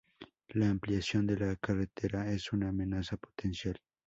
La 0.53 0.67
ampliación 0.67 1.27
de 1.27 1.37
la 1.37 1.55
carretera 1.57 2.31
es 2.33 2.53
una 2.53 2.69
amenaza 2.69 3.17
potencial. 3.17 3.79